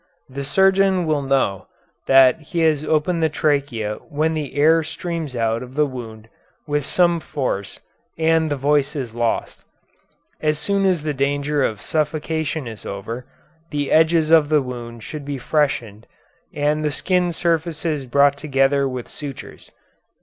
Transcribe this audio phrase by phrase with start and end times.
[0.27, 1.67] The surgeon will know
[2.07, 6.27] that he has opened the trachea when the air streams out of the wound
[6.65, 7.79] with some force,
[8.17, 9.63] and the voice is lost.
[10.41, 13.27] As soon as the danger of suffocation is over,
[13.69, 16.07] the edges of the wound should be freshened
[16.51, 19.69] and the skin surfaces brought together with sutures.